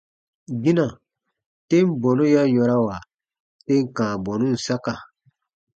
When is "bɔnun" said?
4.25-4.55